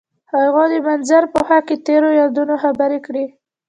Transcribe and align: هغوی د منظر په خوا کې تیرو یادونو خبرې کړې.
هغوی 0.33 0.67
د 0.73 0.75
منظر 0.87 1.23
په 1.33 1.39
خوا 1.45 1.59
کې 1.67 1.75
تیرو 1.85 2.09
یادونو 2.21 2.53
خبرې 2.63 2.99
کړې. 3.05 3.25